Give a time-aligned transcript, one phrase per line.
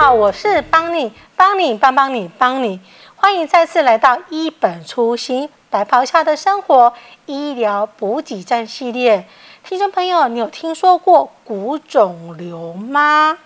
[0.00, 2.80] 好，我是帮你帮你帮帮你帮你，
[3.16, 6.94] 欢迎再次来到一本初心白袍下的生活
[7.26, 9.26] 医疗补给站系列。
[9.62, 13.36] 听众朋友，你有听说过骨肿瘤吗？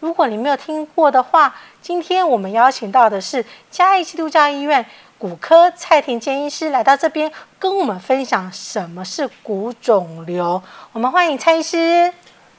[0.00, 4.84] 如果你没有听过的话，今天我们邀请到的是嘉义基督教医院
[5.16, 10.62] 骨科蔡庭坚医师来到这边，跟我们分享什么是骨肿瘤。
[10.92, 12.12] 我们欢迎蔡医师。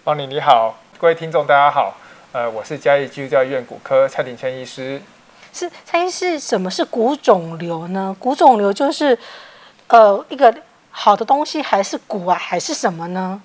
[0.04, 1.94] 帮你你好，各位听众大家好。
[2.38, 5.02] 呃，我是嘉义基督教医院骨科蔡鼎谦医师。
[5.52, 8.16] 是蔡医师，什么是骨肿瘤呢？
[8.20, 9.18] 骨肿瘤就是
[9.88, 10.54] 呃一个
[10.92, 13.42] 好的东西，还是骨啊，还是什么呢？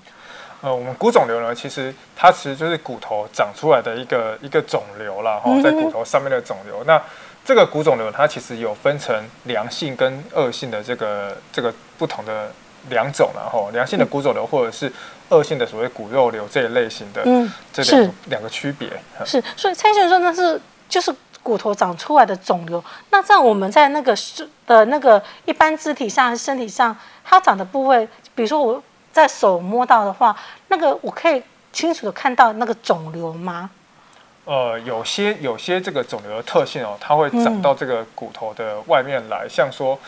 [0.60, 6.84] 呃，我们骨肿瘤呢，其实它其实就是骨头长出来的一个一个肿瘤啦，哈、哦，在骨头上面的肿瘤。
[6.84, 7.02] 嗯、那
[7.46, 12.52] 这个骨肿瘤它其实有分成良性跟恶性的这个这个不同的
[12.90, 14.93] 两种，然后良性的骨肿瘤或者是
[15.33, 18.88] 恶性的所谓骨肉瘤这一类型的，嗯，这两两个区别
[19.25, 19.43] 是。
[19.57, 22.83] 所以蔡先生说那是就是骨头长出来的肿瘤。
[23.11, 30.37] 那在我们在那个是的那个一般肢体上、身体上，它长的部位，比如说我在手摸到的话，
[30.69, 33.71] 那个我可以清楚的看到那个肿瘤吗？
[34.45, 39.99] 呃，有些有些这个肿瘤的特性哦，它会长到这个骨头的外面来，嗯、像说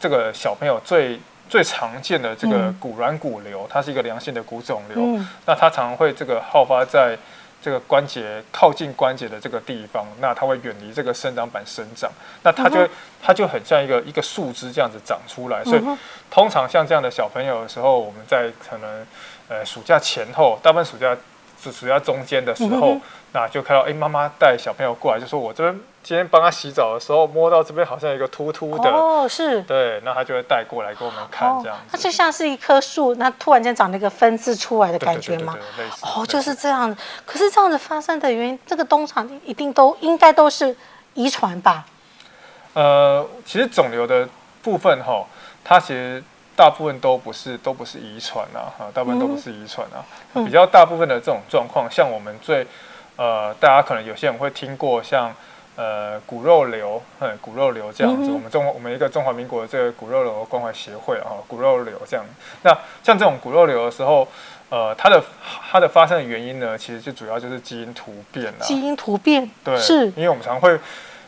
[0.00, 1.20] 这个小朋友最。
[1.50, 4.96] 最常见的这个骨软骨瘤，它是一个良性的骨肿瘤。
[4.98, 7.18] 嗯、那它常常会这个好发在
[7.60, 10.06] 这个关节靠近关节的这个地方。
[10.20, 12.08] 那它会远离这个生长板生长。
[12.44, 12.90] 那它就、嗯、
[13.20, 15.64] 它就很像一个一个树枝这样子长出来。
[15.64, 15.82] 所以
[16.30, 19.04] 通常像这样的小朋友的时候，我们在可能
[19.48, 21.16] 呃暑假前后，大部分暑假
[21.62, 23.00] 是暑假中间的时候，嗯、
[23.32, 25.80] 那就看到哎妈妈带小朋友过来，就说我这边。
[26.02, 31.82] 今天帮他洗澡的时候，摸到这边好像有一个突突的哦，是对，那他就会带过来给我们看这样子。
[31.92, 35.52] 它就像是一棵树，那突然间长了一个分支出来的感觉吗？
[35.52, 36.06] 对对对对，类似。
[36.06, 36.96] 哦，就是这样。
[37.26, 40.74] 可是这样子发生的原因，这个东厂一定都应该都是
[41.12, 41.84] 遗传吧？
[42.72, 44.26] 呃，其实肿瘤的
[44.62, 45.22] 部分哈，
[45.62, 46.24] 它其实
[46.60, 50.04] 大部分都不是都不是遗传啊，哈，大部分都不是遗传啊。
[50.34, 52.66] 嗯、比较大部分的这种状况，像我们最
[53.16, 55.32] 呃，大家可能有些人会听过像。
[55.76, 62.26] 呃，骨肉瘤，嗯，骨肉瘤这样子，嗯、我们中我们一个中华民国的这个骨肉瘤关怀协会啊，骨肉瘤这样。
[62.62, 62.70] 那
[63.02, 64.28] 像这种骨肉瘤的时候，
[64.68, 65.22] 呃，它的
[65.70, 68.58] 它的发生的原因呢，其实就主要就是基因突变了。
[68.60, 70.08] 基因突变，对，是。
[70.08, 70.78] 因为我们常会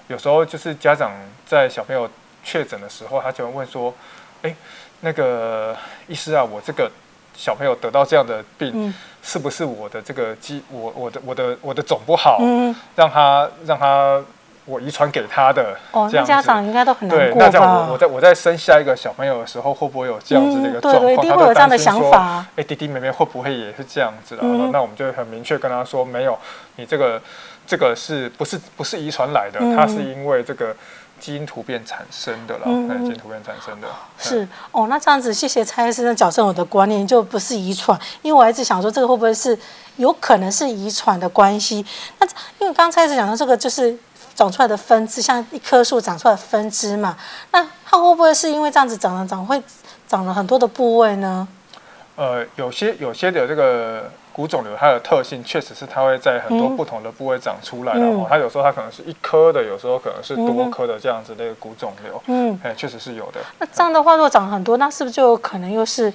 [0.08, 1.12] 有时候就是家长
[1.46, 2.06] 在小朋友
[2.44, 3.94] 确诊的时候，他就会问说，
[4.42, 4.54] 哎，
[5.00, 5.76] 那个
[6.06, 6.90] 医师啊，我这个
[7.34, 14.22] 小朋友得到这样的病，嗯、是不是我的这个基我我的我的我的种不好，嗯、让他让他。
[14.64, 17.34] 我遗传给他的哦，那家长应该都很难过吧？
[17.34, 21.02] 对，那这样我我在我在生下一个小朋友的时候，会不会有这样子的一个状况？
[21.02, 22.46] 嗯、对对，一定会有这样的想法。
[22.54, 24.42] 哎，弟弟妹妹会不会也是这样子的？
[24.44, 26.38] 嗯、那我们就很明确跟他说，没有，
[26.76, 27.20] 你这个
[27.66, 29.58] 这个是不是不是遗传来的？
[29.60, 30.72] 嗯、它是因为这个
[31.22, 33.86] 基因突变产生的了，嗯、基因突变产生的。
[34.18, 39.56] 是哦，那这样子，谢谢蔡医生的矫正我的观念，就不是遗传，因为我一直想说，这个会不会是
[39.96, 41.86] 有可能是遗传的关系？
[42.18, 42.26] 那
[42.58, 43.96] 因为刚才是讲到这个，就是。
[44.34, 47.14] 长出来的分支像一棵树长出来的分支嘛，
[47.50, 49.62] 那它会不会是因为这样子长了长会
[50.08, 51.46] 长了很多的部位呢？
[52.16, 62.22] 呃，有些有些的这个骨肿瘤，它的特性确实是它会在很多不同的部位长出来然后、它有时候它可能是一颗的，有时候可能是多颗的这样子的一个骨肿瘤。
[62.26, 63.40] 嗯，哎，确实是有的。
[63.58, 66.08] 那这样的话，如果长很多，那是不是就有可能又是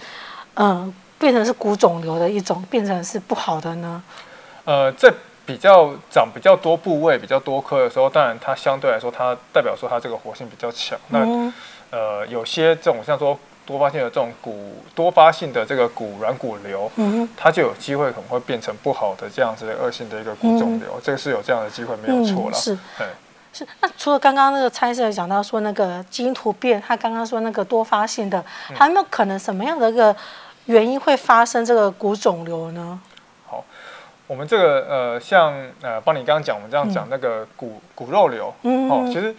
[0.55, 4.03] 嗯、呃、变成是骨肿瘤的一种，变成是不好的呢？
[4.65, 5.13] 呃，这。
[5.47, 10.99] 比较长比较多部位、比较多颗的时候，当然它相对来说，它代表说它这个活性比较强。
[11.11, 11.53] 嗯、
[11.89, 20.93] 那呃，有些这种像说多发性的这种骨多发性的这个骨软骨瘤，嗯、它就有机会可能会变成不好的这样子的恶性的一个骨肿瘤。
[20.95, 22.57] 嗯、这个是有这样的机会，没有错了。
[22.57, 23.05] 是，对
[23.51, 23.67] 是。
[23.81, 28.43] 那除了刚刚那个猜测讲到说那个基因突变，他刚刚说那个多发性的，
[28.73, 30.15] 还有没有可能什么样的一个
[30.65, 32.99] 原因会发生这个骨肿瘤呢？
[34.29, 39.33] 我们这个呃，像呃，帮你刚刚讲，我们这样讲那个骨骨肉瘤，嗯、哦，其实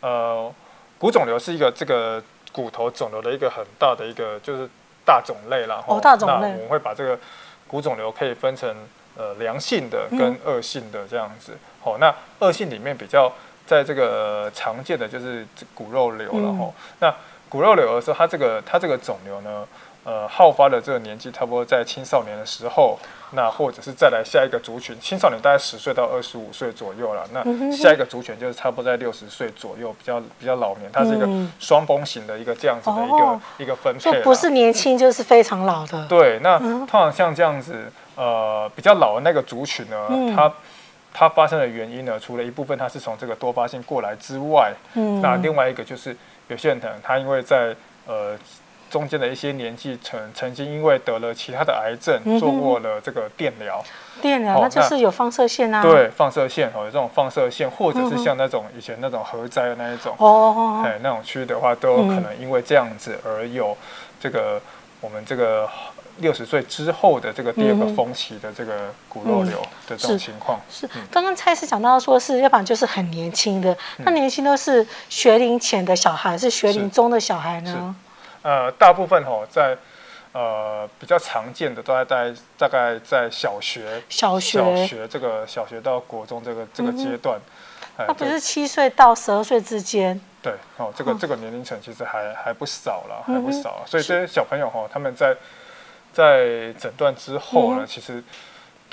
[0.00, 0.52] 呃，
[0.98, 2.22] 骨肿瘤是一个这个
[2.54, 4.68] 骨头肿瘤的一个很大的一个就是
[5.04, 5.82] 大种类啦。
[5.88, 6.48] 哦，大种类。
[6.48, 7.18] 那我们会把这个
[7.66, 8.72] 骨肿瘤可以分成
[9.16, 11.58] 呃良性的跟恶性的这样子。
[11.82, 12.14] 好、嗯哦，那
[12.46, 13.32] 恶性里面比较
[13.66, 16.72] 在这个常见的就是骨肉瘤了吼。
[17.00, 17.12] 那
[17.48, 19.66] 骨肉瘤的时候，它这个它这个肿瘤呢，
[20.04, 22.98] 呃，好发的这个年纪差不多在青少年的时候。
[23.36, 27.26] 那或者是再来下一个族群，青少年大概十岁到二十五岁左右了。
[27.32, 27.42] 那
[27.72, 31.26] 下一个族群就是差不多在六十岁左右，比较比较老年，它是一个
[31.58, 34.22] 双峰型的一个这样子的一个、哦、一个分配。
[34.22, 36.06] 不是年轻就是非常老的。
[36.06, 40.52] 对，那通常像这样子，呃，比较老的那个族群呢，它
[41.12, 46.16] 它发生的原因呢，除了一部分它是从这个多发性过来之外，嗯，那另外一个就是
[46.46, 47.74] 有些人可能他因为在
[48.06, 48.38] 呃。
[48.90, 53.82] 中间的一些年纪曾曾经因为得了其他的癌症，嗯、做过了这个电疗，
[54.22, 63.76] 电疗那就是有放射线啊，对，放射线哦，有这种放射线，或者是像那种以前那种核灾的那一种哦，哎，那种区域的话，都有可能因为这样子而有
[64.20, 64.60] 这个
[65.00, 65.68] 我们这个
[66.18, 70.60] 六十岁之后的这个第二个峰期的这个骨肉瘤的这种情况。
[70.70, 77.94] 是，刚刚蔡医师讲到说是，要不然就是很年轻的，那年轻都是学龄前的小孩，是学龄中的小孩呢？
[78.44, 79.74] 呃，大部分吼在
[80.32, 87.40] 呃比较常见的都在在大概在小学、小学、小学这个小学到国中这个这个阶段，
[87.96, 90.20] 那不是七岁到十二岁之间？
[90.42, 93.82] 对，哦，这个这个年龄层其实还还不少了，还不少。
[93.86, 95.34] 所以这些小朋友哈，他们在
[96.12, 98.22] 在诊断之后呢，其实。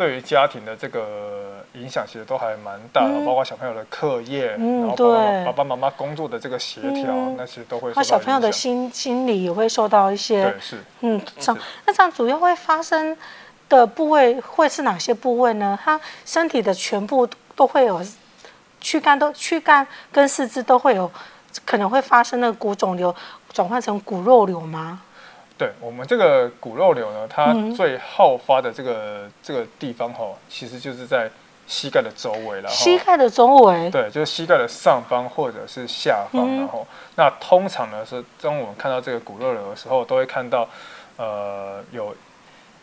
[0.01, 7.93] 对于家庭的这个影响，其实都还蛮大的，嗯、包括小朋友的课业，嗯、然后包括爸爸妈妈工作的这个协调，嗯、那其实都会。
[7.95, 10.41] 那小朋友的心心理也会受到一些。
[10.43, 10.83] 对，是。
[11.01, 13.15] 嗯，这样那这样主要会发生
[13.69, 15.77] 的部位会是哪些部位呢？
[15.83, 18.01] 他身体的全部都会有
[18.79, 21.11] 躯干都躯干跟四肢都会有
[21.63, 23.15] 可能会发生那个骨肿瘤
[23.53, 24.99] 转换成骨肉瘤吗？
[25.61, 31.29] 对我们这个骨肉瘤呢，它最好发的这个、嗯、这个地方哈，其实就是在
[31.67, 32.67] 膝盖的周围了。
[32.67, 33.87] 膝盖的周围。
[33.91, 40.67] 对，就是膝盖的上方或者是下方，嗯、然后那通常呢是当我们看到这个骨肉瘤的时候，都会看到
[41.17, 42.15] 呃有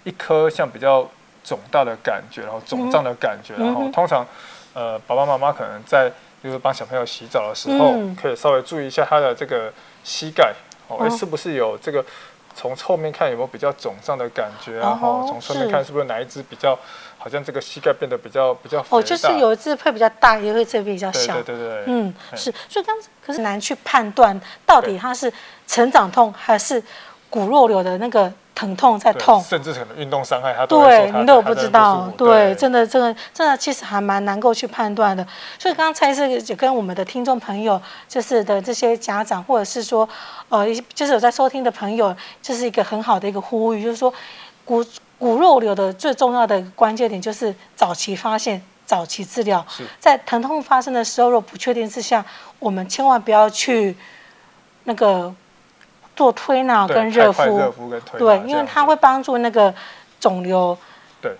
[0.04, 1.04] 一颗像比较
[1.42, 4.24] 肿大的感觉，然后肿胀的感觉，嗯、然后通常
[4.72, 6.12] 呃爸爸妈妈可能在
[6.44, 9.72] 就是帮小朋友洗澡的时候，嗯、可以稍微注意一下他的这个
[10.04, 10.54] 膝盖
[10.86, 12.04] 哦，哎是不是有这个。
[12.58, 16.76] 从侧面看有没有比较肿胀的感觉，然后从侧面看是不是哪一只比较，
[17.16, 21.34] 好像这个膝盖变得比较比较哦，就是有一只会比较大，也会这边比较小。
[21.34, 25.32] 对对对，嗯，是，所以刚可是难去判断到底它是
[25.68, 26.82] 成长痛还是
[27.30, 28.32] 骨肉瘤的那个。
[28.58, 35.24] 疼痛在痛，甚至可能运动伤害他，对，你都有不知道，对，真的，这个真的其实还蛮难够去判断的。
[35.60, 40.08] 所以刚才是也跟我们的听众朋友，就是的这些家长，或者是说，
[40.48, 44.12] 呃，就是有在收听的朋友，这是一个很好的一个呼吁，就是说，
[44.64, 44.84] 骨
[45.20, 49.64] 骨肉瘤的最重要的关键点就是早期发现、早期治疗。
[50.00, 52.26] 在疼痛发生的时候，若不确定之下，
[52.58, 53.96] 我们千万不要去
[54.82, 55.32] 那个。
[56.18, 59.72] 做推拿跟热敷，热敷跟推对，因为它会帮助那个
[60.18, 60.76] 肿瘤
[61.22, 61.30] 对。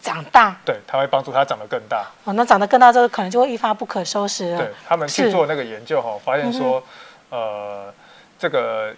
[0.00, 2.04] 长大，对，它会帮助它长得更大。
[2.24, 4.58] 哦，那长得更大之后，可能就会一发不可收拾了。
[4.58, 6.82] 对，他们去做那个研究哈，发现说，
[7.30, 7.94] 呃，
[8.36, 8.92] 这个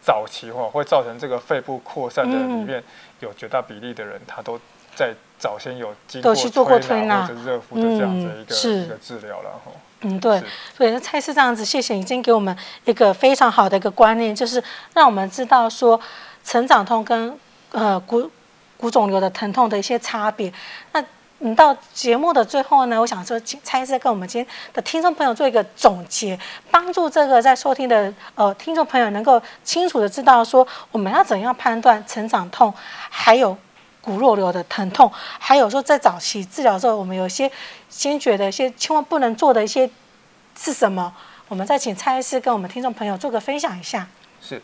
[0.00, 2.80] 早期哈会造成这个肺部扩散的里面
[3.18, 4.56] 有绝大比例的人，他都
[4.96, 6.34] 在早先有经过
[6.80, 9.70] 推拿或者热敷的这样的一个一个治疗了哈。
[10.00, 10.42] 嗯，对，
[10.76, 14.62] 所以那蔡医师这样子，谢谢已经给我们一个非常好的一个观念，就是
[14.94, 16.00] 让我们知道说
[16.44, 17.38] 成长痛跟
[17.72, 18.30] 呃骨
[18.76, 20.52] 骨肿瘤的疼痛的一些差别。
[20.92, 21.04] 那
[21.38, 26.38] 你到节目的最后呢，我想说，请蔡医师跟我们今天的听众朋友做一个总结，
[26.70, 32.72] 帮助这个在收听的呃听众朋友能够清楚的知道说我们要怎样判断成长痛，
[33.10, 33.56] 还有。
[34.06, 37.50] 骨肉瘤的疼痛，还有说在早期治疗的时候，我们有些
[37.88, 39.90] 先决的一些千万不能做的一些
[40.56, 41.12] 是什么？
[41.48, 44.06] 我们再请蔡医师跟我们听众朋友做个分享一下。
[44.40, 44.62] 是，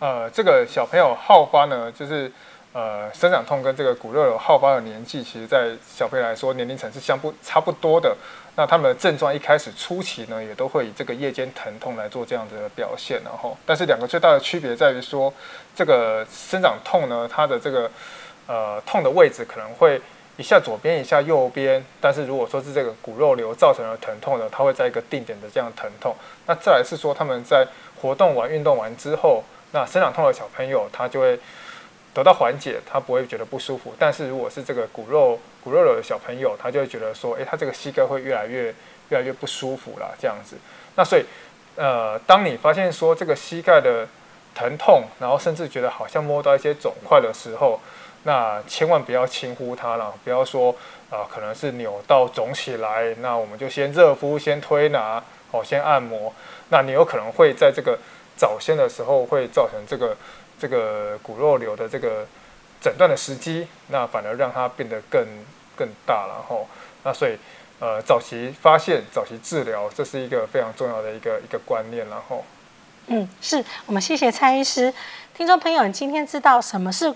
[0.00, 2.32] 呃，这个小朋友好发呢，就是
[2.72, 8.16] 呃生长痛跟这个骨肉瘤好发的年纪，其实在小朋友来说年龄层是相不差不多的。
[8.56, 15.32] 那他们的症状一开始初期呢，也都会以这个夜间疼痛来做这样的表现，然后，但是两个最大的区别在于说，
[15.72, 17.88] 这个生长痛呢，它的这个。
[18.52, 19.98] 呃，痛的位置可能会
[20.36, 21.82] 一下左边，一下右边。
[22.02, 26.14] 但是如果说是这个骨肉瘤造成的疼痛呢，它会在一个定点的这样疼痛。
[26.46, 27.66] 那再来是说他们在
[27.98, 31.40] 活动完、运动完之后，那生长痛的小朋友他就会
[32.12, 33.94] 得到缓解，他不会觉得不舒服。
[33.98, 38.64] 但是如果是这个骨肉骨肉瘤的小朋友，他就会觉得说，诶，他这个膝盖会越来越
[39.08, 40.56] 越来越不舒服啦，这样子。
[40.94, 41.24] 那所以，
[41.76, 44.06] 呃，当你发现说这个膝盖的
[44.54, 47.80] 疼痛，然后甚至觉得好像摸到一些肿块的时候，
[48.24, 50.74] 那千万不要轻忽它了，不要说
[51.10, 56.32] 啊、可能是扭到肿起来，那我们就先热敷、先推拿、哦，先按摩。
[56.70, 57.98] 那你有可能会在这个
[58.34, 60.16] 早先的时候会造成这个
[60.58, 62.26] 这个骨肉瘤的这个
[62.80, 65.22] 诊断的时机，那反而让它变得更
[65.76, 66.56] 更大了哈。
[67.04, 67.36] 那所以
[67.78, 72.42] 呃，早期发现、早期治疗，这是一个非常重要的一个一个观念，然后
[73.08, 74.94] 嗯，是我们谢谢蔡医师，
[75.36, 77.12] 听众朋友，你今天知道什么是？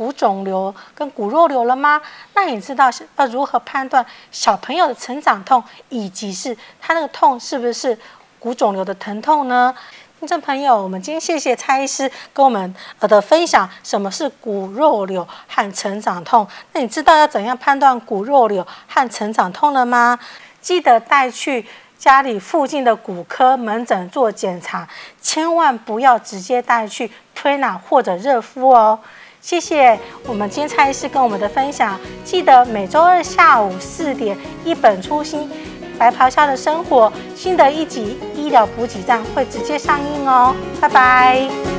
[0.00, 2.00] 骨肿瘤跟骨肉瘤了吗？
[2.32, 7.98] 那你知道要如何判断小朋友的成长痛，以及是他那个痛是不是
[8.38, 9.74] 骨肿瘤的疼痛呢？
[10.18, 16.48] 听众朋友，我们今天谢谢蔡医师跟我们呃的分享，什么是骨肉瘤和成长痛？
[16.72, 20.18] 那你知道要怎样判断骨肉瘤和成长痛了吗？
[20.62, 21.66] 记得带去
[21.98, 24.88] 家里附近的骨科门诊做检查，
[25.20, 28.98] 千万不要直接带去推拿或者热敷哦。
[29.40, 35.50] 谢谢我们今天蔡医师跟我们的分享，记得每周二下午四点一本初心。
[35.98, 41.69] 白袍下的生活，新的一集医疗补给站会直接上映哦，拜拜。